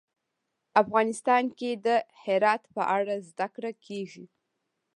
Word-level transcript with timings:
افغانستان 0.81 1.43
کې 1.57 1.71
د 1.85 1.87
هرات 2.23 2.63
په 2.75 2.81
اړه 2.97 3.15
زده 3.29 3.47
کړه 3.55 3.71
کېږي. 3.85 4.25